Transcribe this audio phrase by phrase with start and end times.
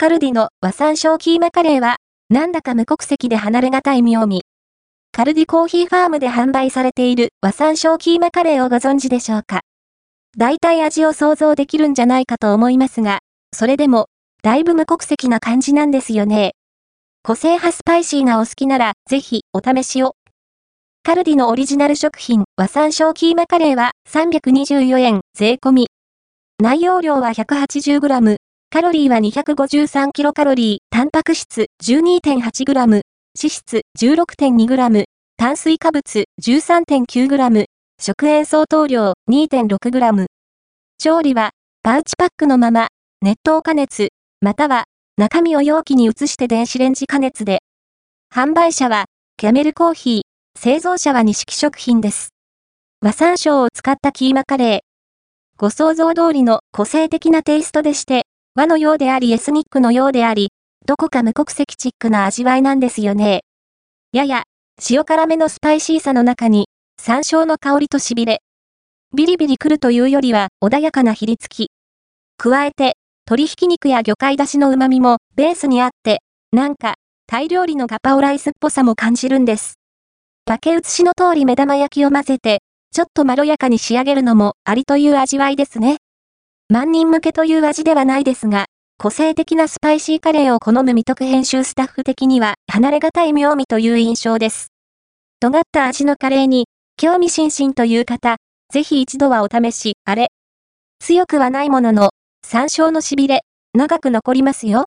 [0.00, 1.96] カルディの和山椒キーマカレーは、
[2.30, 4.42] なんだか無国籍で離れがたい妙味。
[5.10, 9.62] カルディコーヒーファームで販売されている和山椒キーマカレーをご存知でしょうか
[10.36, 13.18] 大体味を想像できるんじゃないかと思いますが、
[13.52, 14.06] それでも、
[14.44, 16.52] だいぶ無国籍な感じなんですよね。
[17.24, 20.14] 個性派スパイシーがお好きなら、ぜひ、お試しを。
[21.02, 25.86] カルディのオリジナル食品、和山椒キーマカレーは324円、税込み。
[26.62, 28.36] 内容量は 180g、
[28.70, 33.02] カロリーは 253kcal、タンパク質 12.8g、脂
[33.34, 35.04] 質 16.2g、
[35.38, 37.64] 炭水化物 13.9g、
[37.98, 40.26] 食塩相当量 2.6g。
[40.98, 41.50] 調理は、
[41.82, 42.88] パウチパックのまま、
[43.22, 44.10] 熱湯加熱、
[44.42, 44.84] または、
[45.16, 47.62] 中身を容器に移して電子レンジ加熱で。
[48.32, 49.06] 販売者は、
[49.38, 50.20] キャメルコーヒー、
[50.60, 52.34] 製造者は錦食品です。
[53.00, 54.78] 和山椒を使ったキーマカレー。
[55.56, 58.24] ご想像通りの個性的なテイストでして、
[58.58, 60.48] 和のようでありエスニックのようであり、
[60.84, 63.42] どこか無国籍チックな味わいなんですよね。
[64.12, 64.42] やや、
[64.90, 66.66] 塩辛めのスパイシーさの中に、
[67.00, 68.40] 山椒の香りとしびれ。
[69.14, 71.70] ビリビリくるというよりは穏やかなひりつき。
[72.36, 72.96] 加えて、
[73.28, 76.18] 鶏ひき肉や魚介だしの旨味もベースにあって、
[76.50, 76.94] なんか、
[77.28, 79.74] タイ料理のガパオライスっぽさも感じるんです。
[80.46, 85.98] 竹写しの通り目玉焼きを混ぜて、ちょっとまろやかに仕上げるのもありという味わいですね。
[86.70, 88.66] 万人向けという味ではないですが、
[88.98, 94.68] 個性的なスパイシーカレーを好む未得編集スタッフ的には離れがたい妙味という印象です。
[95.40, 96.66] 尖った味のカレーに
[96.98, 98.36] 興味津々という方、
[98.70, 100.28] ぜひ一度はお試し、あれ。
[100.98, 102.10] 強くはないものの、
[102.46, 104.84] 山椒のしびれ、長く残りますよ。